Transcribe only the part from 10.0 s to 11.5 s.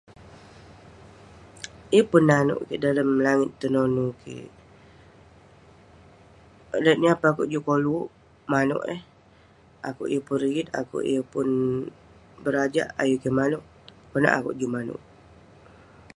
yeng pun rigit akouk yeng pun